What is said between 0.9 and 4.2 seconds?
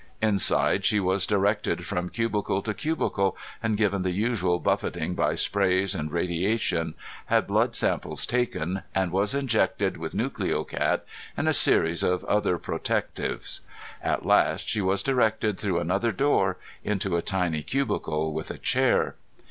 was directed from cubicle to cubicle and given the